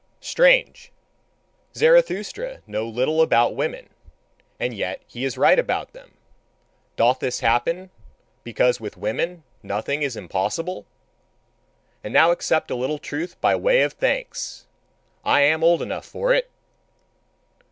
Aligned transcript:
Strange! 0.21 0.91
Zarathustra 1.75 2.61
knoweth 2.65 2.95
little 2.95 3.21
about 3.21 3.53
woman, 3.55 3.87
and 4.59 4.73
yet 4.73 5.03
he 5.05 5.23
is 5.23 5.37
right 5.37 5.59
about 5.59 5.93
them! 5.93 6.17
Doth 6.95 7.19
this 7.19 7.41
happen, 7.41 7.91
because 8.43 8.79
with 8.79 8.97
women 8.97 9.43
nothing 9.61 10.01
is 10.01 10.15
impossible? 10.17 10.87
And 12.03 12.11
now 12.11 12.31
accept 12.31 12.71
a 12.71 12.75
little 12.75 12.97
truth 12.97 13.39
by 13.41 13.55
way 13.55 13.83
of 13.83 13.93
thanks! 13.93 14.65
I 15.23 15.41
am 15.41 15.63
old 15.63 15.83
enough 15.83 16.05
for 16.07 16.33
it! 16.33 16.49